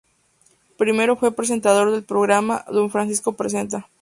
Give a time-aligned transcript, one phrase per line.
[0.79, 3.87] Primero fue presentador del programa "Don Francisco Presenta".